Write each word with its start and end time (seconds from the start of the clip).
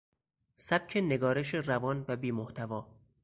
سبک 0.55 0.97
نگارش 0.97 1.55
روان 1.55 2.05
و 2.07 2.15
بیمحتوا 2.17 2.87